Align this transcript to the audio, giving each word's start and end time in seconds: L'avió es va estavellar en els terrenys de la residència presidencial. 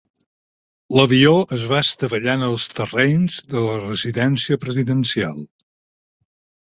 L'avió 0.99 1.33
es 1.57 1.65
va 1.73 1.81
estavellar 1.89 2.35
en 2.41 2.45
els 2.49 2.65
terrenys 2.79 3.37
de 3.55 3.63
la 3.67 3.77
residència 3.85 4.59
presidencial. 4.65 5.45